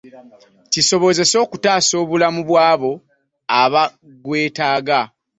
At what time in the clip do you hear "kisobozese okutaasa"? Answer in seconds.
0.71-1.93